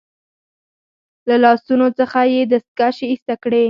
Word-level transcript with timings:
له 1.27 1.35
لاسونو 1.43 1.87
څخه 1.99 2.19
يې 2.33 2.41
دستکشې 2.51 3.05
ایسته 3.11 3.33
کړې. 3.43 3.59